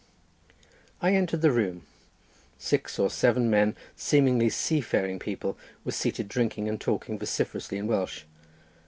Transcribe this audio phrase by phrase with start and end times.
[0.99, 1.83] I entered the room;
[2.57, 7.85] six or seven men, seemingly sea faring people, were seated drinking and talking vociferously in
[7.85, 8.23] Welsh.